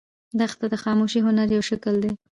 دښته 0.39 0.65
د 0.73 0.75
خاموش 0.83 1.13
هنر 1.25 1.47
یو 1.55 1.63
شکل 1.69 1.95
دی. 2.03 2.11